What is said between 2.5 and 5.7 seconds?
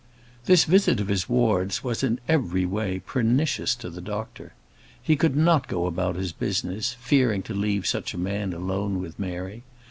way, pernicious to the doctor. He could not